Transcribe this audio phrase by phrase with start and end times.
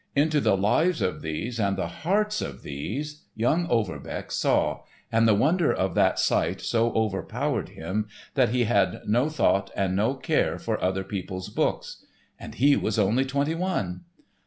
[0.15, 4.81] Into the lives of these and the hearts of these young Overbeck saw,
[5.11, 9.95] and the wonder of that sight so overpowered him that he had no thought and
[9.95, 12.03] no care for other people's books.
[12.39, 14.05] And he was only twenty one!